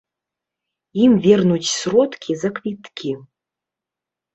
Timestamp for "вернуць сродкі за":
1.27-2.49